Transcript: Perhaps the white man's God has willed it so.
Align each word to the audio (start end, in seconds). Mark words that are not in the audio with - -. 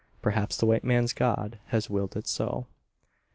Perhaps 0.19 0.57
the 0.57 0.65
white 0.65 0.83
man's 0.83 1.13
God 1.13 1.59
has 1.67 1.87
willed 1.87 2.17
it 2.17 2.25
so. 2.25 2.65